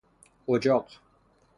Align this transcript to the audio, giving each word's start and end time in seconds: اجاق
اجاق 0.47 0.99